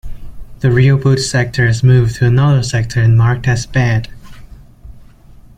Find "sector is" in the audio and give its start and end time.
1.19-1.83